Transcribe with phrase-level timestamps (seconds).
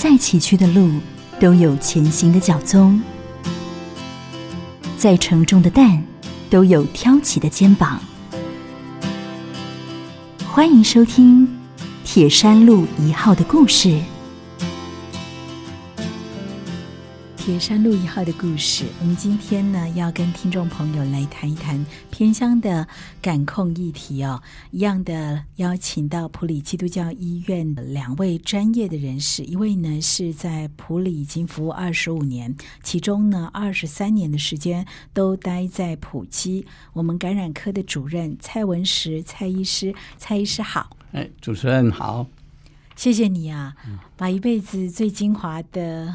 [0.00, 0.88] 再崎岖的路
[1.40, 3.02] 都有前行的脚踪，
[4.96, 6.00] 再沉重的担
[6.48, 7.98] 都有挑起的肩膀。
[10.46, 11.44] 欢迎收听
[12.04, 14.00] 《铁山路一号》的故事。
[17.48, 22.86] 铁山路一号的故事，我们今天呢要跟听众朋友来谈一谈偏乡的
[23.22, 24.38] 感控议题哦。
[24.70, 40.94] 一样的邀请到普里基督教医院两位专业的人士，一位呢是在普里已经服务二十五年，其中呢二十三年的时间都待在普基，我们感染科的主任蔡文石蔡医师，蔡医师好。
[41.12, 42.26] 哎，主持人好。
[42.98, 43.76] 谢谢你啊，
[44.16, 46.12] 把一辈子最精华的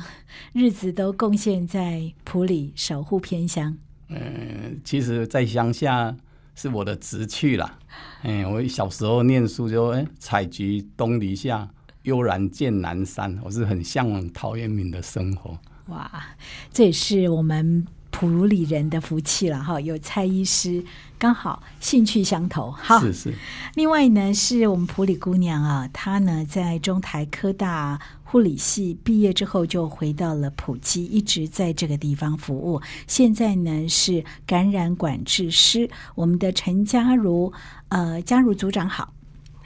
[0.52, 3.78] 日子都贡献在普里守护偏乡。
[4.10, 6.14] 嗯，其实，在乡下
[6.56, 7.80] 是我的职趣啦。
[8.24, 11.70] 嗯，我小时候念书就哎，采菊东篱下，
[12.02, 13.40] 悠然见南山。
[13.46, 15.58] 我是很向往陶渊明的生活。
[15.88, 16.36] 哇，
[16.74, 17.88] 这也是我们。
[18.16, 20.86] 普里人的福气了哈，有蔡医师，
[21.24, 22.70] 刚好兴趣相投。
[22.70, 23.34] 好，是是。
[23.76, 32.82] 另外呢，是我们普里姑娘啊，她呢在中台科大护理系毕业之后，就回到了普基，一直在这个地方服务。
[33.08, 35.90] 现在呢是感染管制师。
[36.14, 37.54] 我们的陈佳如，
[37.88, 39.14] 呃，佳如组长好。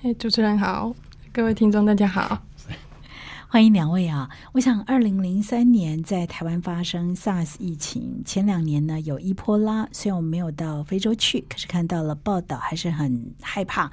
[0.04, 0.94] 哎，主持人好，
[1.34, 2.40] 各位听众大家好。
[3.50, 4.30] 欢迎两位啊！
[4.52, 13.90] 我想，二零零三年在台湾发生 SARS 疫情，前两年呢有伊波拉，虽然我们没有到非洲去，可是看到了报道，还是很害怕。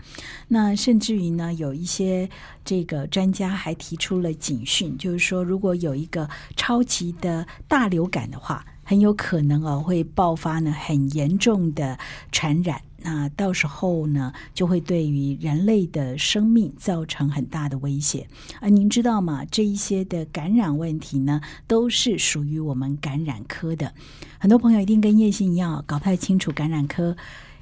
[0.49, 2.29] 那甚至于呢，有一些
[2.65, 11.97] 这个专家还提出了警讯，就是说，如果有一个超级的大流感的话，很有可能哦会爆发呢很严重的
[12.33, 12.83] 传染。
[13.07, 18.27] 那到时候呢，就会对于人类的生命造成很大的威胁。
[18.63, 19.45] 而您知道吗？
[19.51, 23.93] 这一些的感染问题呢，都是属于我们感染科的。
[24.39, 27.15] 很多朋友一定跟叶欣一样，搞不太清楚感染科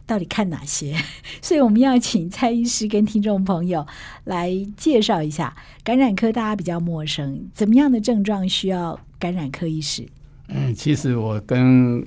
[0.06, 0.96] 到底看哪些，
[1.42, 3.84] 所以我们要请蔡医师跟听众朋友
[4.22, 6.30] 来介绍一下感染科。
[6.30, 10.06] 大家比较陌生，怎么样的症状需要感染科医师？
[10.46, 12.06] 嗯，其实我跟。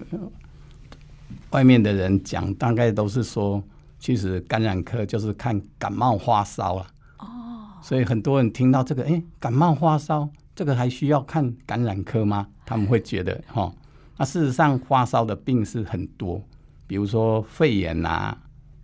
[1.56, 3.64] 外面的人讲，大概都是说，
[3.98, 6.88] 其实感染科就是看感冒发烧了。
[7.20, 12.46] 哦，所以很多人听到这个，哎，感冒发烧，这个还需要看感染科吗？
[12.66, 13.74] 他们会觉得，哈，
[14.18, 16.44] 那事实上发烧的病是很多，
[16.88, 18.38] 比如说肺炎啦、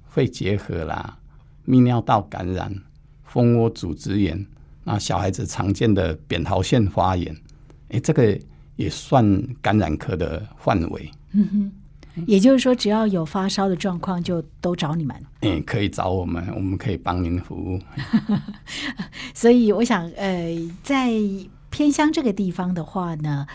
[0.07, 1.17] 肺结核啦、
[1.67, 2.73] 泌尿道感染、
[3.25, 4.47] 蜂窝组织炎，
[4.85, 7.35] 那小孩子常见的扁桃腺发炎，
[7.89, 8.39] 哎，这个
[8.77, 11.11] 也算感染科的范围。
[11.33, 11.71] 嗯哼。
[12.27, 15.15] 也就是说，只要有发烧的状况，就都找你们。
[15.41, 17.79] 嗯，可以找我们，我们可以帮您服务。
[19.33, 21.11] 所以，我想，呃，在
[21.69, 23.47] 偏乡这个地方的话呢，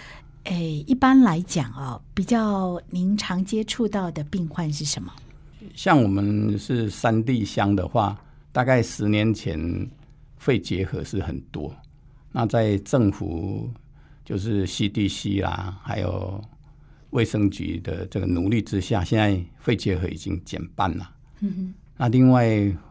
[0.45, 5.13] 诶，一般来讲啊，比较您常接触到的病患是什么？
[5.75, 8.17] 像我们是山地乡的话，
[8.53, 9.89] 大概十年前
[10.39, 11.71] 肺结核是很多。
[12.33, 13.71] 那在政府
[14.25, 16.43] 就是 CDC 啦，还有。
[17.17, 21.11] 卫生局的这个努力之下，现在肺结核已经减半了。
[21.41, 21.75] 嗯哼。
[21.97, 22.47] 那另外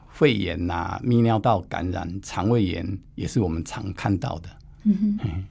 [0.10, 4.50] 肺炎呐、泌尿道感染、肠胃炎也是我们常看到的。
[4.84, 5.44] 嗯哼。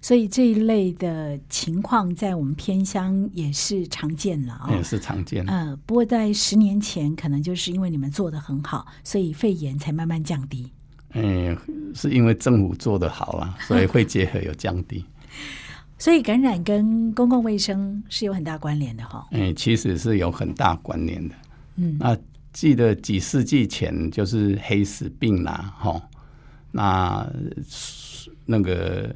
[0.00, 4.70] 所以这一类的情况在我们偏乡也是常见了啊。
[4.70, 5.44] 也是常见。
[5.46, 10.70] 呃，不过在十年前，可能就是因为你们做的很好，所以肺炎才慢慢降低。
[11.14, 11.58] 嗯，
[11.94, 15.04] 是因为政府做的好了，所以肺结核有降低。
[16.00, 19.28] 所以感染跟公共卫生是有很大关联的哈。
[19.32, 21.34] 嗯，其实是有很大关联的。
[21.76, 22.16] 嗯，那
[22.54, 26.02] 记得几世纪前就是黑死病啦，哈，
[26.72, 27.30] 那
[28.46, 29.14] 那个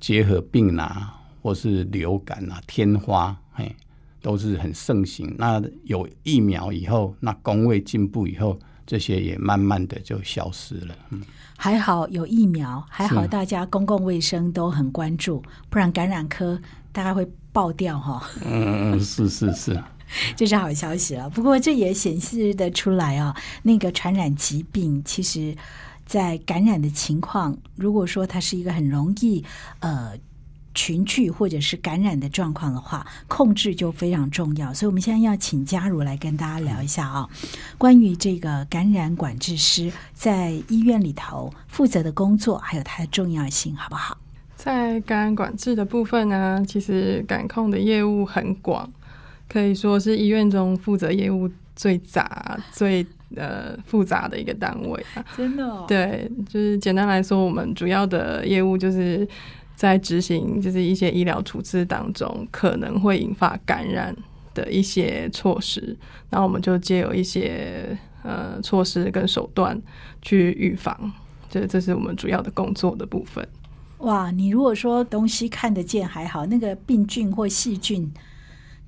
[0.00, 3.72] 结核病啦，或是流感啊、天花，嘿，
[4.20, 5.32] 都是很盛行。
[5.38, 8.58] 那有疫苗以后，那工位进步以后，
[8.88, 10.96] 这些也慢慢的就消失了。
[11.10, 11.20] 嗯。
[11.58, 16.58] 还好有疫苗，还好大家公共卫生都很关注，不然感染科
[16.90, 18.26] 大概会爆掉哈。
[18.46, 19.84] 嗯， 是是是，
[20.36, 21.28] 这是好消息了。
[21.28, 25.54] 不过这也显示的出来啊，那个传染疾病其实，
[26.06, 29.44] 在感染的情况，如果说它是一个很容易
[29.80, 30.12] 呃。
[30.78, 34.72] 群聚或者是感染的状况的话，控制就非常重要。
[34.72, 37.28] 所以，我们现在要请嘉如来跟大家聊一下啊，
[37.76, 44.16] 关于这个感染管制师在医院里头负责的工作，还有它的重要性，好不好？
[44.54, 48.88] 在感染管制的部分呢，其实感控的业务很广，
[49.48, 53.04] 可以说是医院中负责业务最杂、最
[53.34, 55.24] 呃复杂的一个单位啊。
[55.36, 59.26] 真的、哦，对，就是简单来说，我们主要的业务就是
[59.78, 64.12] 在执行，就是一些医疗处置当中可能会引发感染
[64.52, 65.96] 的一些措施，
[66.30, 69.80] 那我们就借有一些呃措施跟手段
[70.20, 71.12] 去预防，
[71.48, 73.48] 这这是我们主要的工作的部分。
[73.98, 78.12] 哇，你如果说东西看得见还好，那个病菌或细菌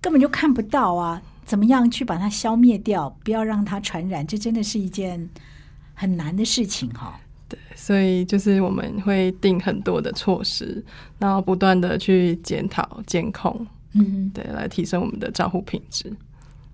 [0.01, 5.29] 根本就看不到啊，怎么样去把它消灭掉，不要让它传染，这真的是一件
[5.95, 7.21] 很难的事情哈、
[7.75, 10.85] 所以就是我们会定很多的措施，
[11.19, 16.13] 然后不断的去检讨、监控，嗯，对，来提升我们的照护品质。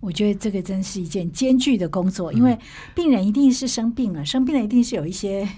[0.00, 2.56] 我觉得这个真是一件艰巨的工作，因为
[2.94, 5.48] 病人一定是生病了，生病了一定是有一些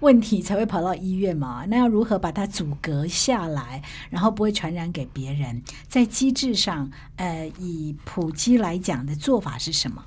[0.00, 1.64] 问题才会跑到医院嘛。
[1.68, 3.80] 那要如何把它阻隔下来，
[4.10, 5.62] 然后不会传染给别人？
[5.88, 10.04] 在机制上，呃，以普及来讲的做法是什么？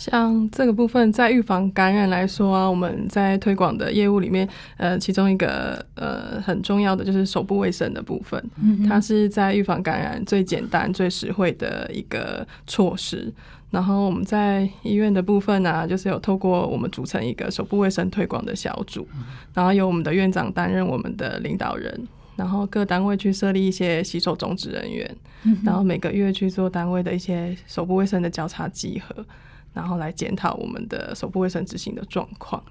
[0.00, 4.48] 像这个部分，在预防感染来说啊，我们在推广的业务里面，
[4.78, 13.30] 呃，其中一个呃很重要的就是手部卫生的部分，嗯它是在预防感染最简单、最实惠的一个措施。
[13.70, 19.06] 然后我们在医院的部分呢、就是有透过我们组成一个手部卫生推广的小组，
[19.52, 25.16] 然后由我们的院长担任我们的领导人，然后各单位去设立一些洗手种植人员，
[25.62, 29.24] 然后每个月去做单位的一些手部卫生的交叉集合，
[29.72, 32.62] 然后来检讨我们的手部卫生执行的状况。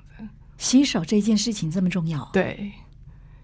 [0.58, 2.72] 洗手这件事情这么重要，对，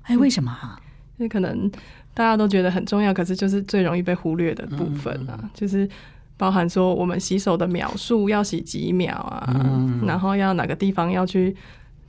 [0.02, 0.78] 哎，为什么哈、
[1.18, 1.72] 因为可能
[2.14, 5.90] 大家都觉得很重要，可是就是最容易被忽略的部分啊，就是
[6.36, 9.48] 包含说我们洗手的秒数要洗几秒啊，
[10.06, 11.56] 然后要哪个地方要去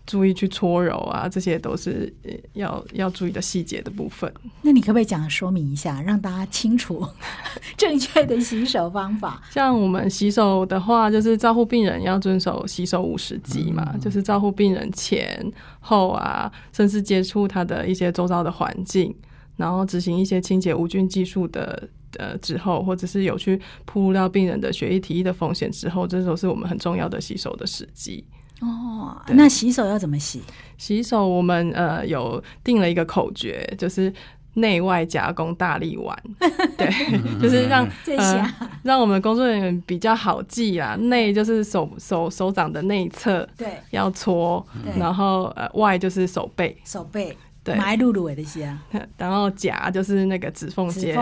[0.07, 4.33] 注意去搓揉啊，这些都是呃要要注意的细节的部分。
[4.63, 7.05] 那你可不可以讲说明一下，让大家清楚
[7.77, 9.43] 正确的洗手方法？
[9.51, 15.45] 像我们洗手的话，就是照护病人要遵守洗手五十级嘛，就是照护病人前
[15.81, 19.15] 后啊，甚至接触他的一些周遭的环境，
[19.57, 21.89] 然后执行一些清洁无菌技术的
[22.19, 28.25] 呃之后，或者是有去铺路到病人的血液体液的风险之后，这都是我们很重要的洗手的时机。
[28.61, 30.43] 哦，那洗手要怎么洗？
[30.79, 34.13] 洗手我们呃有定了一个口诀，就是。
[34.59, 36.19] 内外夹攻大力丸，
[36.79, 36.89] 对，
[37.39, 38.55] 就是让这呃、
[38.85, 40.97] 让我们工作人员比较好记啦。
[40.97, 43.69] 内就是手手手掌的内侧对。
[43.91, 44.99] 要搓，对。
[44.99, 48.83] 然后呃外就是手背，手背，对，埋露露的是啊，
[49.19, 51.15] 然后夹就是那个指缝接，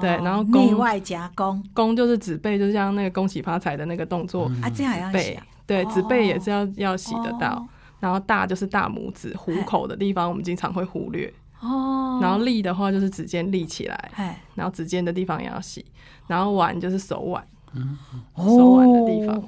[0.00, 7.54] 对然后弓内外夹弓弓就是指背，就像那个恭喜发财的那个动作，啊，这样还要洗背啊，对，哦指背也是要要洗得到。
[7.56, 7.68] 哦
[8.00, 11.32] 然后大就是大拇指虎口的地方，我们经常会忽略。
[11.60, 15.82] 哦，然后立的话就是指尖立起来，哎，然后指尖的地方也要洗。
[16.26, 17.96] 然后腕就是手腕，嗯
[18.36, 19.42] 手腕的地方，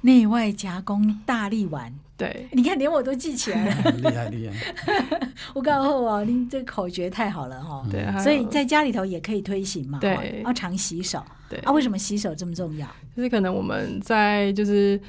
[0.00, 3.90] 内外夹攻大力丸，对，你看连我都记起来了。
[3.92, 5.30] 厉 害厉害。
[5.54, 11.22] 我告诉我，您这个口诀太好了哈、对，所以在家里头也可以推行嘛，对要常洗手。
[11.48, 12.88] 对啊，为什么洗手这么重要？
[13.14, 15.00] 就是可能我们在就是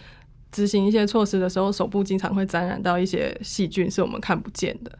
[0.51, 4.91] 执行一些措施的时候，手部经常会沾染到一些细菌，是我们看不见的，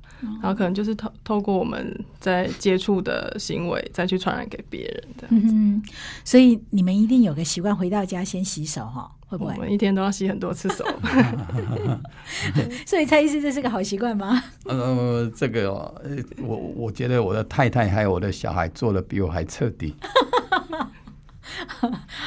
[0.42, 5.27] 然后可能就是透透过我们在接触的行为，再去传染给别人的。
[5.30, 5.81] 嗯，
[6.24, 9.53] 所以你们一定有个习惯，回到家先洗手哈，会不会？
[9.56, 10.86] 我们一天都要洗很多次手，
[12.88, 14.42] 所以蔡医师，这是个好习惯吗？
[14.65, 16.11] 呃，这个哦呃
[16.42, 19.95] 我我觉得我的太太还有我的小孩做的比我还彻底。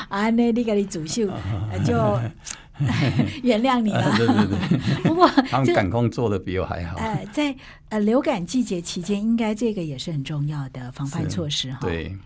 [0.09, 1.29] 啊，那你给你主秀，
[1.73, 1.95] 呃 就
[3.43, 4.15] 原谅你了。
[4.17, 6.97] 对对对， 不过 他们这感控做的比我还好。
[6.99, 7.55] 呃，在
[7.89, 12.17] 呃流感季节期间，应该这个也是很重要的防范措施哈。，对，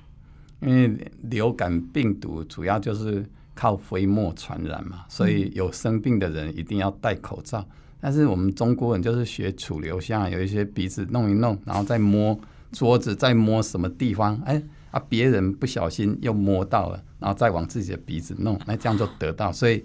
[0.60, 3.24] 因为流感病毒主要就是
[3.54, 7.66] 靠飞沫传染嘛，所以有生病的人一定要戴口罩。
[8.00, 12.38] 但是我们中国人就是学楚留香，有一些鼻子弄一弄，然后再摸
[12.70, 14.62] 桌子，再摸什么地方，哎
[14.92, 19.52] 啊，别人不小心又摸到了，然后再往自己的鼻子弄，那这样就得到。
[19.52, 19.84] 所以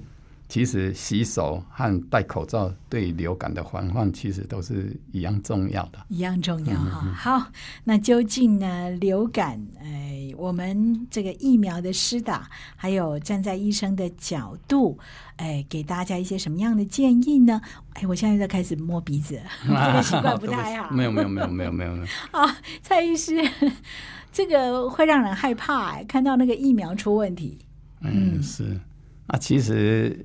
[0.53, 5.98] 其实洗手和戴口罩对流感的防范其实都是一样重要的。
[6.10, 7.01] 一样重要哈。
[7.05, 7.51] 嗯好，
[7.86, 15.00] 那究竟呢，流感，哎，我们这个疫苗的施打，还有站在医生的角度，
[15.38, 17.60] 哎，给大家一些什么样的建议呢？
[17.93, 19.43] 哎，我现在在开始摸鼻子了，
[19.88, 20.91] 这个习惯不太好。
[20.91, 22.05] 没有没有没有没有没有没有。
[22.29, 23.41] 啊， 蔡医师，
[24.31, 27.57] 这个会让人害怕哎，看到那个疫苗出问题。
[28.01, 28.79] 嗯，是。
[29.25, 30.24] 那其实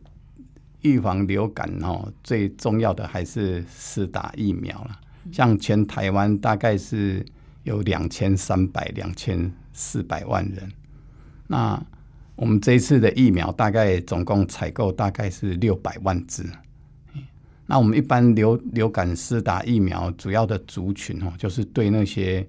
[0.83, 4.99] 预防流感哦，最重要的还是施打疫苗了。
[5.33, 7.25] 像全台湾大概是
[7.65, 10.73] 有两千三百、两千四百万人，
[11.47, 11.83] 那
[12.35, 16.45] 我们这一次的疫苗大概总共采购大概是六百万支。
[17.67, 22.47] 那我们一般流流感施打疫苗主要的族群哦，就是对那些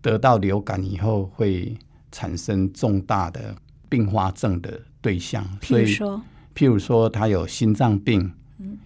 [0.00, 1.76] 得到流感以后会
[2.12, 3.56] 产生重大的
[3.88, 5.44] 并发症的对象。
[5.60, 6.22] 所以说，
[6.58, 8.28] 譬如说他有心脏病，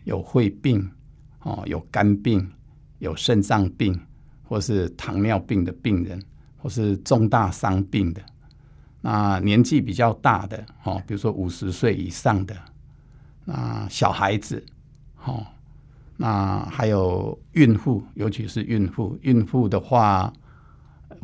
[0.04, 0.90] 有肺病，
[1.40, 2.46] 哦，有肝病，
[2.98, 3.98] 有肾脏病，
[4.42, 6.22] 或是糖尿病的病人，
[6.58, 8.20] 或是重大伤病的。
[9.00, 12.54] 那年纪比较大的，哦，比如说五十岁以上的，
[13.46, 14.62] 那小孩子。
[15.24, 15.42] 哦，
[16.18, 19.18] 那还有孕妇，尤其是孕妇。
[19.22, 20.30] 孕妇的话，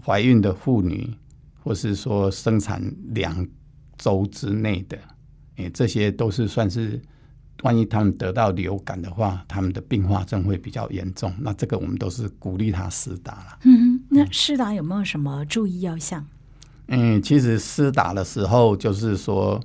[0.03, 1.15] 怀孕的妇女，
[1.63, 3.47] 或是说生产两
[3.99, 4.97] 周之内的，
[5.59, 7.01] 诶，这些都是算是，
[7.63, 11.33] 万一他们得到流感的话，他们的并发症会比较严重。
[11.39, 13.59] 那这个我们都是鼓励他施打了。
[13.65, 16.27] 嗯，那施打有没有什么注意要项？
[16.87, 19.61] 嗯，其实施打的时候就是说，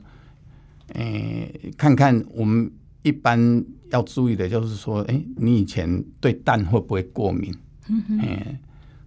[0.94, 2.72] 嗯，看看我们
[3.02, 3.64] 一般。
[3.94, 7.54] 要注意的就是说，哎，你以前对蛋会不会过敏？
[7.88, 8.58] 嗯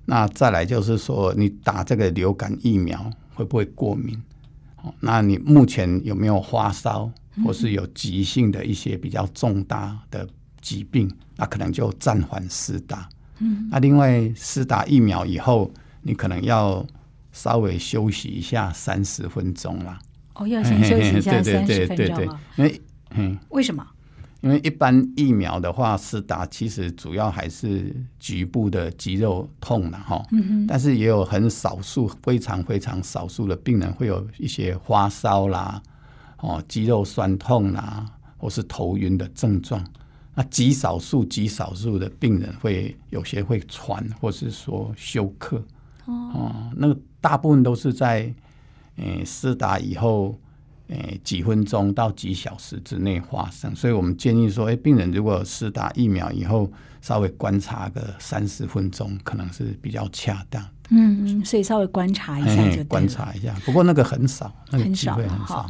[0.05, 4.17] 那再来就是说，你打这个流感疫苗会不会过敏？
[4.87, 7.11] 哦，那你目前有没有发烧，
[7.45, 10.27] 或是有急性的一些比较重大的
[10.61, 11.11] 疾病？
[11.37, 13.09] 那可能就暂缓施打。
[13.39, 15.71] 嗯，那另外施打疫苗以后，
[16.03, 16.87] 你可能要
[17.33, 19.99] 稍微休息一下三十分钟啦。
[20.35, 22.41] 哦，要先休息一下三十分钟啊？
[22.57, 23.87] 因为，嗯，为什么？
[24.47, 30.25] 因为一般疫苗的话，施打其实主要还是局部的肌肉痛了哈，
[30.69, 35.83] 但是也有很少数、非常非常少数的病人会有一些发烧啦、
[36.37, 39.85] 哦肌肉酸痛啦，或是头晕的症状。
[40.37, 45.61] 那极少数、极少数的病人会有些会喘，或是说休克。
[46.05, 48.33] 哦，那个大部分都是在
[48.95, 50.39] 诶施打以后。
[50.89, 60.65] 诶，几分钟到几小时之内发生，所以我们建议说，诶，病人如果施打疫苗以后，稍微观察个三十分钟，可能是比较恰当。
[60.91, 65.69] 嗯，所以稍微观察一下就观察一下，不过那个很少，那个机会很少。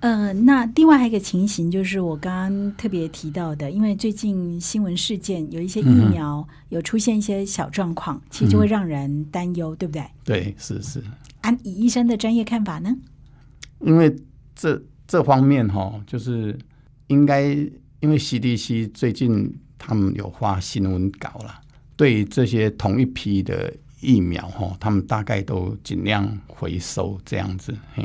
[0.00, 10.04] 呃，那另外还有一个情形，就是我刚刚特别提到的，因为最近新闻事件有一些疫苗有出现一些小状况，其实就会让人担忧，对不对？
[10.22, 11.02] 对，是是。
[11.40, 12.94] 按以医生的专业看法呢？
[13.80, 14.14] 因为。
[14.58, 16.58] 这这方面哈，就是
[17.06, 17.44] 应该
[18.00, 21.60] 因为 CDC 最近他们有发新闻稿了，
[21.94, 28.04] 对这些同一批的疫苗哈，他们大概都尽量回收这样子，嘿，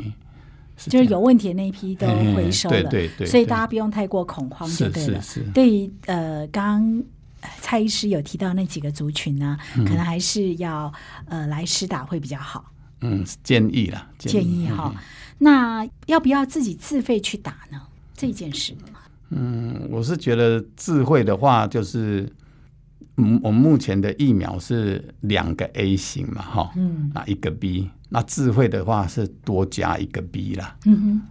[0.76, 2.06] 就是有问题的那一批都
[2.36, 5.20] 回收了，对对对，所以大家不用太过恐慌就对了。
[5.52, 7.04] 对于呃，刚刚
[7.60, 10.92] 蔡医师有提到那几个族群呢，可能还是要
[11.26, 12.72] 呃来施打会比较好。
[13.00, 14.94] 嗯，建议啦，建议哈。
[15.38, 17.80] 那要不要自己自费去打呢？
[18.14, 18.74] 这件事？
[19.30, 22.30] 嗯，我是觉得自费的话，就是
[23.16, 31.22] 嗯，我们目前的疫苗是两个 A 型嘛，哈，嗯，那一个 B，那自费的话是多加一个 B 啦，嗯哼。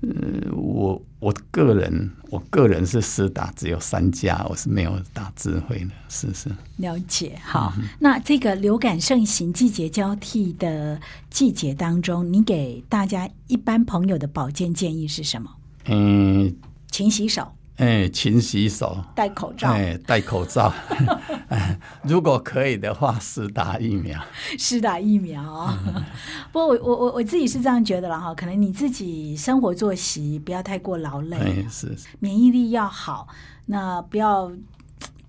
[0.00, 6.50] 呃，我我个人，我个人是私打只有三家，我是没有打智慧的，是是。
[6.76, 7.72] 了解，好。
[7.98, 11.00] 那这个流感盛行、季节交替的
[11.30, 15.50] 季节当中，你给大家一般朋友的保健建议是什么？
[15.86, 16.54] 嗯，
[16.90, 17.50] 勤洗手。
[17.76, 19.70] 哎，勤洗手，戴口罩。
[19.72, 20.72] 哎，戴口罩。
[22.04, 24.20] 如果可以的话，施打疫苗。
[24.56, 25.76] 施打疫苗。
[26.52, 33.26] 不过我我我我自己是这样觉得了哈，可能你自己生活作息不要太过劳累，是免疫力要好，
[33.66, 34.52] 那不要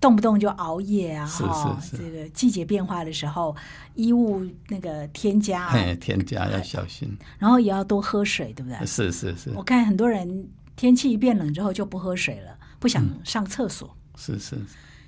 [0.00, 1.26] 动不动就熬夜啊。
[1.26, 3.56] 哈，这个季节变化的时候，
[3.96, 7.18] 衣物那个添加，添加要小心。
[7.40, 8.86] 然后也要多喝水，对不对？
[8.86, 9.50] 是是是。
[9.56, 10.48] 我看很多人。
[10.76, 13.96] 天气一变冷之后就不喝水了，不想上厕所。
[14.16, 14.56] 是是，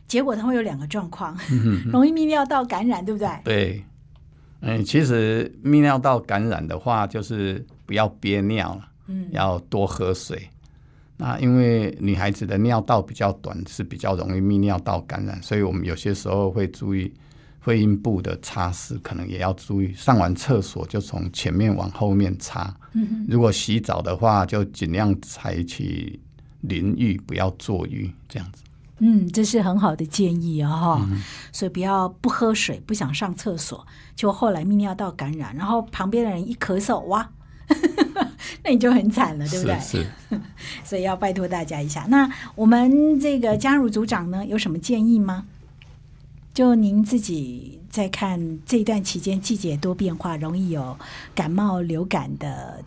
[0.07, 1.39] 结果他会有两个状况，
[1.93, 3.29] 容易泌尿道感染，对不对？
[3.45, 3.85] 对，
[4.61, 10.49] 嗯，其实泌尿道感染的话，就是不要憋尿了，嗯，要多喝水。
[11.17, 17.13] 那因为女孩子的尿道比较短，是比较容易泌尿道感染，所以我们有些时候会注意。
[17.69, 22.75] 会阴部的擦拭可能也要注意，上完厕所就从前面往后面擦。
[22.95, 26.19] 嗯如果洗澡的话，就尽量采取
[26.63, 28.63] 淋浴，不要坐浴这样子。
[29.01, 31.07] 嗯，这是很好的建议哦。
[31.53, 37.31] 所以不要不喝水，不想上厕所，就后来泌尿道感染，然后旁边的人一咳嗽，哇，
[38.65, 39.79] 那你就很惨了，对不对？
[39.79, 40.07] 是。
[40.83, 42.07] 所以要拜托大家一下。
[42.09, 45.45] 那我们这个加入组长呢，有什么建议吗？
[46.59, 50.99] 就您自己在看这段期间，季节多变化，容易有
[51.33, 52.83] 感冒、流感的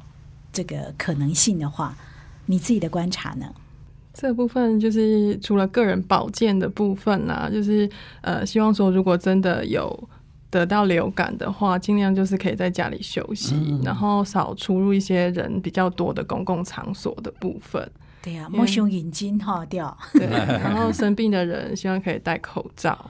[0.51, 1.95] 这个可能性的话，
[2.47, 3.45] 你自己的观察呢？
[4.13, 10.09] 这部分就是除了个人保健的部分啊，就是呃，希望说如果真的有
[10.49, 17.89] 得到流感的话，尽量就是可以在家里休息，然后少出入一些人比较多的公共场所的部分。
[18.21, 19.97] 对呀，莫胸眼睛哈掉。
[20.11, 23.09] 对，然后生病的人希望可以戴口罩。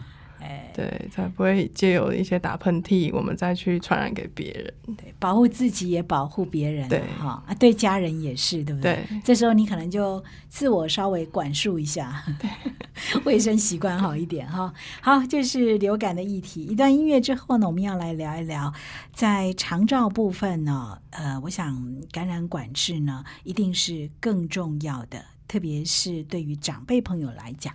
[0.51, 4.95] 哎，对，才不会借由一些打喷嚏，我们再去传染给别人。
[4.97, 6.87] 对，保护自己也保护别人。
[6.89, 8.99] 对，哈啊，对家人也是，对不对？
[9.07, 9.21] 对。
[9.23, 12.49] 这时候你可能就自我稍微管束一下，对，
[13.23, 14.73] 卫生习惯好一点哈。
[15.01, 16.63] 好，这是流感的议题。
[16.63, 18.73] 一段音乐之后呢，我们要来聊一聊，
[19.13, 27.73] 在长照部分呢，呃，我想感染管制呢，一定是更重要的，特别是对于长辈朋友来讲。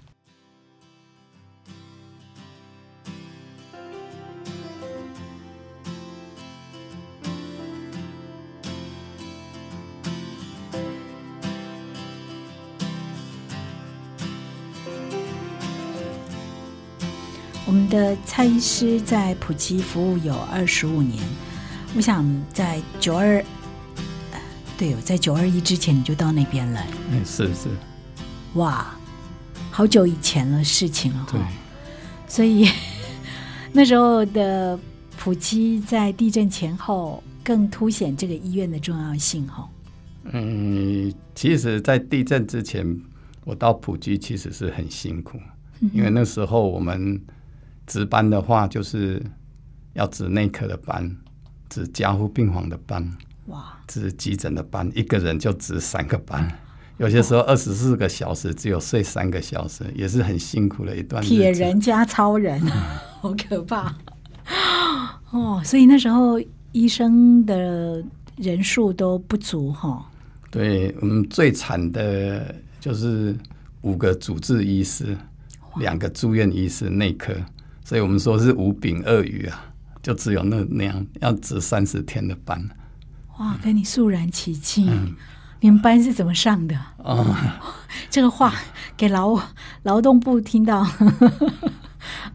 [17.76, 21.23] 们的蔡医师在普吉服务有二十五年，
[21.95, 23.45] 我想在九二，
[24.78, 26.83] 对哦，在九二一之前你就到那边了。
[27.11, 27.68] 嗯，是是。
[28.54, 28.97] 哇，
[29.71, 31.38] 好久以前了事情了对。
[32.26, 32.66] 所以
[33.73, 34.78] 那时候的
[35.18, 39.68] 普吉在地震前后更凸显这个医院的重要性哈。
[40.33, 42.99] 嗯，其实，在地震之前，
[43.45, 45.38] 我到普吉其实是很辛苦，
[45.92, 47.21] 因为那时候我们。
[47.87, 49.23] 值班的话，就是
[49.95, 51.16] 要值内科的班，
[51.69, 53.16] 值加护病房的班，
[53.47, 56.50] 哇，值急诊的班，一个人就值三个班，
[56.99, 61.23] 有些时候二十四个小时只有睡三个小时，也是很辛苦的一段。
[61.23, 62.61] 铁人加超人，
[63.21, 63.95] 好可怕
[65.31, 65.62] 哦！
[65.64, 66.40] 所以那时候
[66.73, 68.02] 医生的
[68.37, 70.05] 人数都不足哈。
[70.50, 73.37] 对我们最惨的就是
[73.83, 75.16] 五个主治医师，
[75.78, 77.35] 两个住院医师，内科。
[77.87, 79.64] 所以我们说是五饼二鱼啊，
[80.02, 82.61] 就只有那那样要值三十天的班。
[83.39, 85.15] 哇，跟你肃然起敬。
[85.61, 86.75] 你们班是怎么上的？
[86.99, 87.63] 啊，
[88.11, 88.52] 这个话
[88.97, 89.41] 给劳
[89.84, 90.78] 劳动部听到。
[90.80, 90.91] 啊，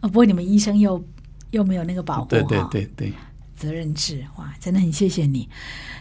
[0.00, 1.04] 不过你们医生又
[1.50, 3.12] 又没有那个保护，对对对对，
[3.54, 5.46] 责任制哇，真的很谢谢你。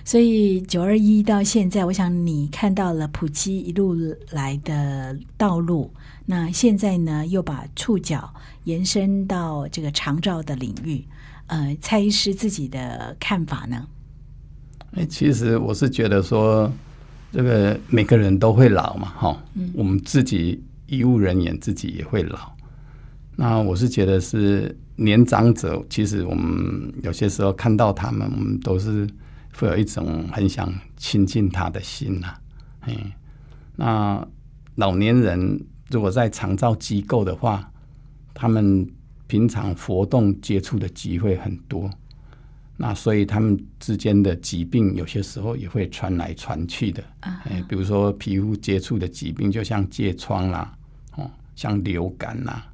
[0.06, 3.98] 所以九二一到现在，我想你看到了普基一路
[4.30, 5.94] 来的道路。
[6.32, 11.04] 那现在呢，又把触角延伸到这个长照的领域，
[11.48, 13.86] 呃，蔡医师自己的看法呢？
[14.94, 16.72] 哎，其实我是觉得说，
[17.34, 22.54] 这个每个人都会老嘛，哈，我们自己医务人员自己也会老。
[23.36, 29.06] 那我是觉得是年长者，其实我们有些时候看到他们，我们都是
[29.54, 32.34] 会有一种很想亲近他的心呐。
[32.88, 32.96] 嗯，
[33.76, 34.26] 那
[34.76, 35.60] 老年人。
[35.92, 37.70] 如果在长照机构的话，
[38.34, 38.90] 他们
[39.28, 41.90] 平常活动接触的机会很多，
[42.78, 47.04] 那所以他们之间的疾病有些时候也会传来传去的。
[47.20, 50.74] 哎，比如说皮肤接触的疾病，就像疥疮啦，
[51.18, 52.66] 哦，像流感啦，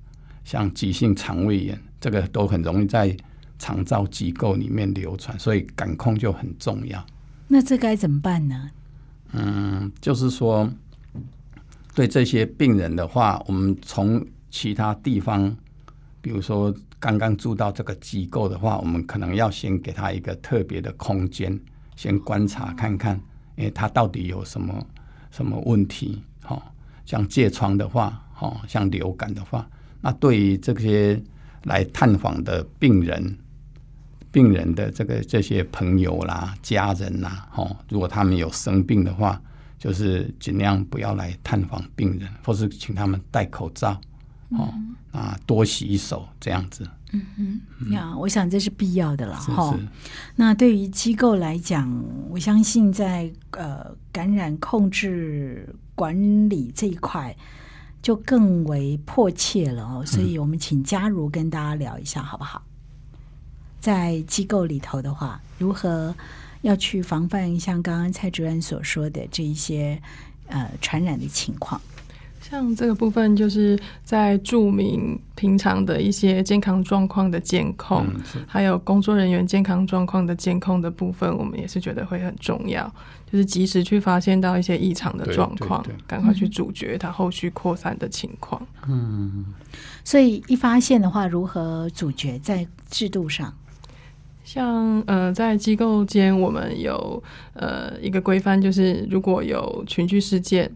[0.43, 3.15] 像急性肠胃炎，这个都很容易在
[3.57, 7.03] 长照机构里面流传，所以感控就很重要。
[7.47, 8.69] 那这该怎么办呢？
[9.33, 10.69] 嗯，就是说。
[11.97, 15.57] 对这些病人的话，我们从其他地方，
[16.21, 21.59] 比如说刚刚住到这个机构的话，我们可能要先给他一个特别的空间，
[21.95, 23.19] 先观察看看，
[23.55, 24.85] 诶，他到底有什么
[25.31, 26.21] 什么问题？
[26.43, 26.61] 哈，
[27.03, 29.67] 像疥疮的话，哈，像流感的话，
[29.99, 31.19] 那对于这些
[31.63, 33.35] 来探访的病人，
[34.31, 39.41] 病人的这个这些朋友啦、家人啦，哈，如果他们有生病的话。
[39.77, 43.99] 就是尽量不要来探访病人，或是请他们戴口罩，
[44.49, 44.73] 哦，
[45.11, 46.87] 啊，多洗手这样子。
[47.13, 49.73] 嗯嗯，呀，我想这是必要的了哈。
[50.35, 51.89] 那对于机构来讲，
[52.29, 56.13] 我相信在呃感染控制管
[56.49, 57.33] 理这一块
[58.01, 60.03] 就更为迫切了哦。
[60.05, 62.61] 所以我们请嘉如跟大家聊一下好不好？
[63.79, 66.13] 在机构里头的话，如何？
[66.61, 70.01] 要去防范像刚刚蔡主任所说的这一些
[70.47, 71.79] 呃传染的情况，
[72.41, 78.05] 像这个部分就是在注明平常的一些健康状况的监控，
[78.47, 82.91] 还有工作人员健康状况的监控的部分，我们也是觉得会很重要，
[83.31, 88.65] 就是及时去发现到一些异常的状况，赶快去阻绝它后续扩散的情况。
[88.87, 89.45] 嗯，
[90.03, 92.39] 所以一发现的话，如何阻绝？
[92.39, 93.53] 在制度上？
[94.47, 100.71] 像呃，在机构间，我们有呃一个规范，就是如果有群聚事件，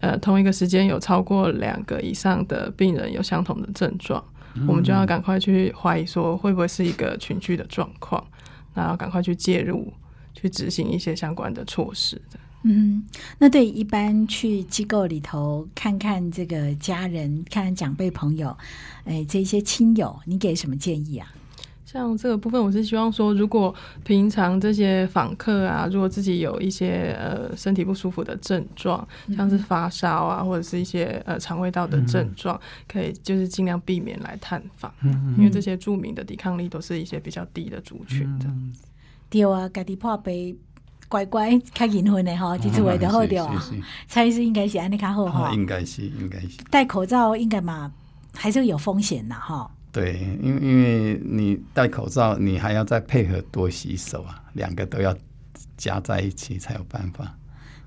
[0.00, 4.24] 呃，同一个时间有超过两个以上的病人有相同的症状，
[4.68, 8.24] 我们就要赶快去怀疑说会不会是一个群聚的状况，
[8.72, 9.92] 然后赶快去介入，
[10.32, 12.38] 去执行一些相关的措施的。
[12.62, 13.02] 嗯，
[13.38, 18.56] 那对一般去机构里头看看这个家人、看看长辈朋友，
[19.04, 21.26] 哎，这些亲友，你给什么建议啊？
[21.86, 23.72] 像这个部分，我是希望说，如果
[24.04, 34.92] 平常这些访客啊，如果自己有一些呃身体不舒服的症状，像是发烧啊，或者是一些呃肠胃道的症状，可以就是尽量避免来探访，
[35.38, 38.46] 因为这些著名的抵抗力都是一些比较低的族群的。
[39.30, 40.56] 对啊，家己破杯
[41.08, 43.64] 乖乖开银婚的哈，其实为的好掉啊。
[44.08, 46.58] 蔡医师应该是安尼较好哈，应该是应该是。
[46.68, 47.92] 戴口罩应该嘛，
[48.34, 49.70] 还是有风险的哈。
[49.92, 55.16] 对，因为因为你戴口罩，你还要再配合多洗手啊，两个都要
[55.76, 57.34] 加在一起才有办法。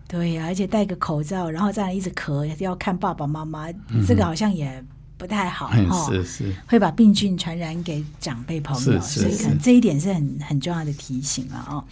[0.07, 3.71] 对呀，而且戴个口罩，然后这样一直咳，要看爸爸妈妈，
[4.07, 4.83] 这个好像也。
[5.19, 11.83] 不太好哈，是是，会把病菌传染给长辈朋友，所以可能这一点是很很重要的提醒了哦。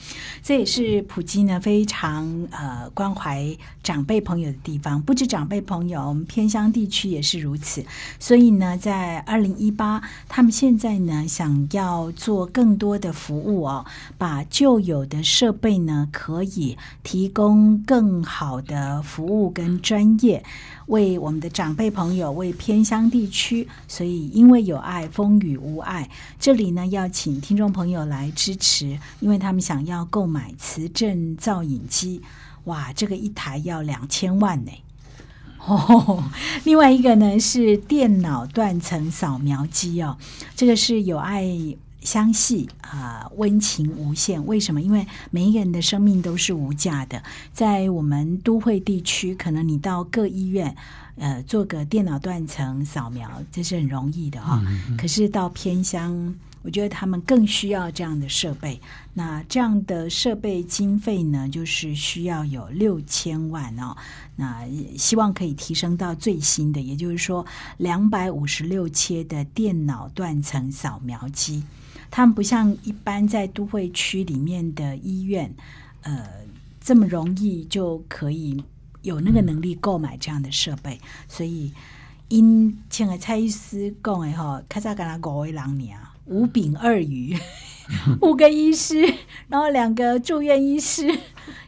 [0.41, 3.45] 这也是普京呢非常呃关怀
[3.83, 7.83] 长辈朋友的地方，不止长辈朋友，我们偏乡地区也是如此。
[8.17, 13.85] 所以呢，在二零一八，他们现在呢想要做更多的服务哦，
[14.17, 20.41] 把旧有的设备呢可以提供更好的服务跟专业。
[20.87, 26.07] 为我们的长辈朋友，为偏乡地地区，所以因为有爱，风雨无碍。
[26.39, 32.21] 这里呢，要请听众朋友来支持，因为他们想要购买磁振造影机，
[32.65, 34.71] 哇，这个一台要两千万呢。
[35.65, 36.23] 哦，
[36.63, 40.15] 另外一个呢是电脑断层扫描机哦，
[40.55, 41.75] 这个是有爱。
[41.99, 44.45] 相系啊，温情无限。
[44.45, 44.81] 为什么？
[44.81, 47.21] 因为每一个人的生命都是无价的。
[47.51, 50.73] 在我们都会地区，可能你到各医院，
[51.17, 54.63] 呃，做个电脑断层扫描，这是很容易的啊。
[54.97, 58.79] 可是到偏乡，我觉得他们更需要这样的设备。
[59.13, 63.95] 那这样的设备经费呢，就是需要有六千万哦。
[64.35, 64.63] 那
[64.95, 67.43] 希望可以提升到最新的，也就是说
[67.77, 71.63] 两百五十六切的电脑断层扫描机。
[72.11, 75.53] 他们不像一般在都会区里面的医院，
[76.03, 76.25] 呃，
[76.79, 78.63] 这么容易就可以
[79.07, 80.99] 有那个能力购买这样的设备。
[81.27, 81.73] 所以，
[82.27, 87.37] 因请个蔡医师讲的哈，开早跟他五位郎娘，五饼二鱼，
[88.21, 89.01] 五个医师，
[89.47, 91.07] 然后两个住院医师，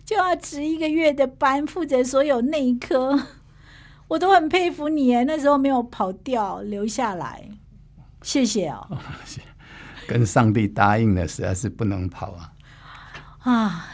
[0.06, 3.28] 就要值一个月的班，负责所有内科。
[4.10, 7.50] 我都很佩服你哎，那时候没有跑掉，留下来，
[8.22, 8.98] 谢谢哦。
[10.08, 12.52] 跟上帝答应了，实在是不能跑啊！
[13.44, 13.88] 啊，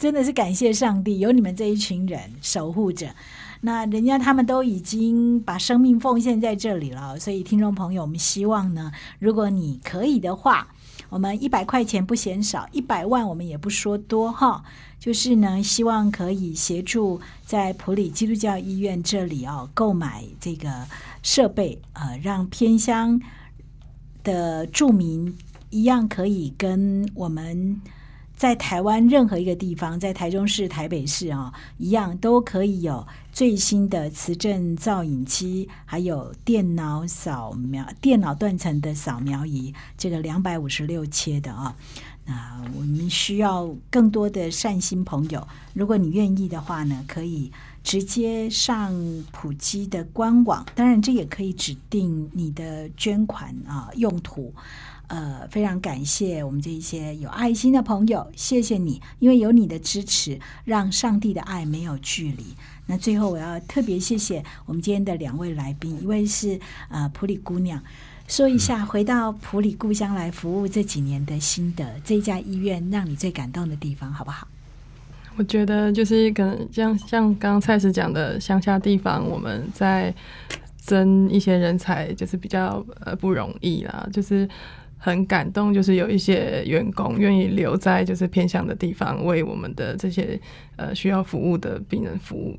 [0.00, 3.14] 真的是感谢上帝，有你们这一群人守护着。
[3.60, 10.68] 那人家他们都已经把生命奉献在这里了，所以听众朋友，我们希望呢，如果你可以的话，
[11.10, 14.64] 我们一百块钱不嫌少，一百万我们也不说多哈。
[14.98, 20.86] 就是呢，希望可以协助在普里基督教医院这里哦，购买这个
[21.22, 23.20] 设备，呃，让偏乡
[24.24, 25.36] 的住民。
[25.72, 27.80] 一样可以跟我们
[28.40, 41.76] 在台湾任何一个地方，在台中市、台北市啊，一样都可以有最新的磁振造影机，还有电脑扫描、电脑断层的扫描仪，这个两百五十六切的啊。
[42.24, 47.52] 那我们需要更多的善心朋友，如果你愿意的话呢，可以
[47.84, 48.90] 直接上
[49.32, 54.54] 普基的官网，当然这也可以指定你的捐款啊用途。
[55.10, 62.44] 呃，非常感谢我们这一些有爱心的朋友，谢谢你，因为有你的支持，让上帝的爱没有距离。
[62.86, 67.82] 那最后我要特别谢谢我们今天的两位来宾，一位是呃普里姑娘，
[68.28, 74.46] 说一下回到普里故乡来服务这几年的心得，这家医院让你最感动的地方，好不好？
[75.34, 80.14] 我觉得就是可能像像刚刚蔡司讲的乡下地方，我们在
[80.86, 84.48] 争一些人才，就是比较呃不容易啦，就是。
[85.02, 90.38] 很感动，就是有一些员工愿意留在就是偏向的地方，为我们的这些
[90.76, 92.54] 呃需要服务的病人服务。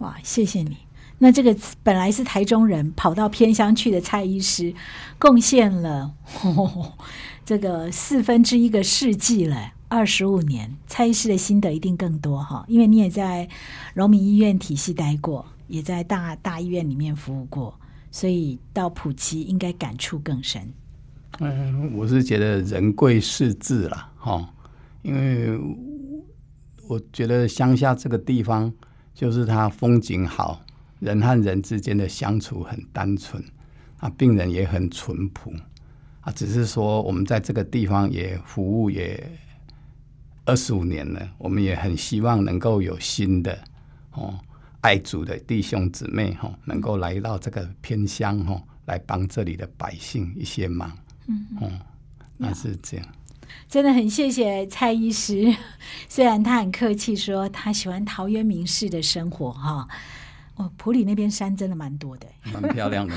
[0.00, 0.76] 哇，谢谢你！
[1.18, 4.74] 那这个本来是台中人跑到偏乡去的蔡医师，
[5.18, 6.14] 贡献了
[7.44, 10.74] 这个四分之一个世纪了，二十五年。
[10.86, 13.48] 蔡医师的心得一定更多哈，因为你也在
[13.94, 17.78] 荣民医院体系待过，也在大大医院里面服务过，
[18.10, 20.72] 所以到普及应该感触更深。
[21.42, 24.46] 嗯，我是觉得人贵事治啦，哈，
[25.00, 25.58] 因为
[26.86, 28.70] 我觉得乡下这个地方
[29.14, 30.60] 就是它风景好，
[30.98, 33.42] 人和人之间的相处很单纯，
[34.00, 35.50] 啊，病人也很淳朴，
[36.20, 39.26] 啊，只是说我们在这个地方也服务也
[40.44, 43.58] 二十五年了，我们也很希望能够有新的
[44.12, 44.38] 哦
[44.82, 50.92] 爱主的弟兄姊妹哈，能够来到这个偏乡哈，来帮这里的百姓一些忙。
[51.60, 51.80] 嗯，
[52.36, 53.06] 那是这样，
[53.68, 55.54] 真的很谢谢蔡医师。
[56.08, 59.86] 虽然他很客气说他喜欢陶渊明式的生活哈，
[60.56, 63.14] 哦，普里那边山真的蛮多的，蛮漂亮的。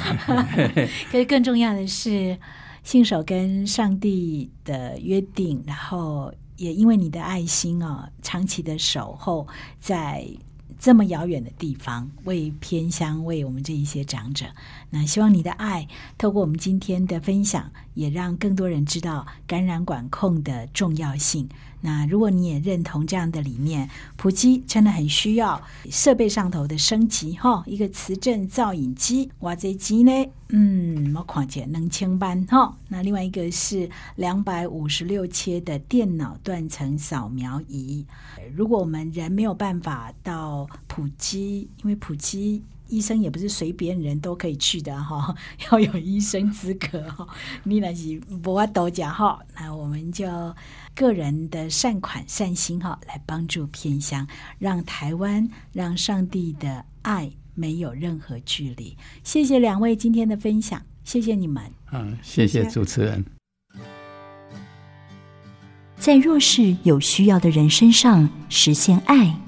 [1.12, 2.38] 可是更重要的是，
[2.84, 9.48] 信守跟上帝的约定，然后也因为你的爱心啊，长期的守候
[9.80, 10.28] 在。
[10.80, 14.46] 这么遥远的地方，为偏乡，为我们这一些长者，
[14.90, 21.48] 那希望你的爱，透过我们今天的分享，也让更多人知道感染管控的重要性。
[21.86, 30.12] 那如果你也认同这样的理念，普及真的很需要设备上头的升级哈，一个磁振造影机，哇，这机呢，
[30.48, 32.74] 嗯，我看见能清班哈。
[32.88, 38.06] 那另外一个是两百五十六切的电脑断层扫描仪。
[38.56, 42.64] 如果我们人没有办法到普及，因为普及。
[42.94, 45.36] 医生也不是随便人都可以去的哈，
[45.72, 47.28] 要有医生资格哈。
[47.66, 50.28] 你那是不阿斗讲哈，那我们就
[50.94, 54.28] 个人的善款善心哈，来帮助偏乡，
[54.60, 58.96] 让台湾，让上帝的爱没有任何距离。
[59.24, 61.64] 谢谢两位今天的分享，谢谢你们。
[61.92, 63.26] 嗯，谢谢主持人。
[65.98, 69.40] 在弱势有需要的人身上实现爱，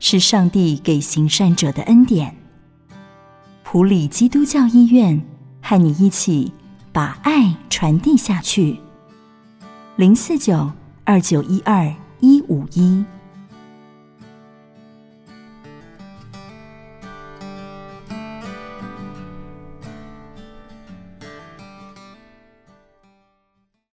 [0.00, 2.36] 是上帝给行善者的恩典。
[3.74, 5.20] 普里基督教医院
[5.60, 6.52] 和你一起
[6.92, 8.78] 把爱传递下去。
[9.96, 10.70] 零四九
[11.02, 13.04] 二九一二一五一。